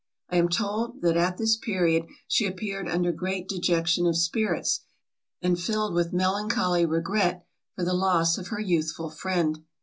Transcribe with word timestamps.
I 0.31 0.37
am 0.37 0.49
told 0.49 1.03
that 1.03 1.15
at 1.15 1.37
this 1.37 1.55
period 1.55 2.07
she 2.27 2.47
appeared 2.47 2.89
under 2.89 3.11
great 3.11 3.47
dejection 3.47 4.07
of 4.07 4.17
spirits, 4.17 4.79
and 5.43 5.59
filled 5.59 5.93
with 5.93 6.11
melancholy 6.11 6.87
regret 6.87 7.45
for 7.75 7.83
the 7.85 7.93
loss 7.93 8.39
of 8.39 8.47
her 8.47 8.59
youthful 8.59 9.11
friend. 9.11 9.59